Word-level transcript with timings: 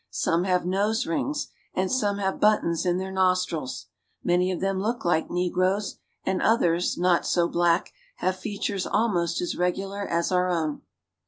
Some 0.09 0.45
have 0.45 0.65
nose 0.65 1.05
rings, 1.05 1.49
and 1.75 1.91
some 1.91 2.17
have 2.17 2.39
buttons 2.39 2.87
in 2.87 2.97
their 2.97 3.11
nostrils. 3.11 3.85
Many 4.23 4.51
of 4.51 4.59
them 4.59 4.79
look 4.81 5.05
like 5.05 5.29
negroes, 5.29 5.99
and 6.25 6.41
others, 6.41 6.97
not 6.97 7.23
so 7.23 7.47
black, 7.47 7.91
have 8.15 8.35
features 8.35 8.87
almost 8.87 9.41
as 9.41 9.55
regular 9.55 10.01
as 10.07 10.31
our 10.31 10.49
own. 10.49 10.81